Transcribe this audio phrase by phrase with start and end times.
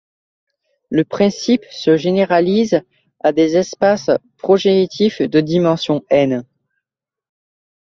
[0.89, 2.81] Le principe se généralise
[3.19, 6.43] à des espaces projectifs de dimension n.